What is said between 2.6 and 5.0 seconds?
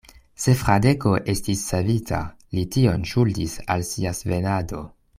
tion ŝuldis al sia svenado.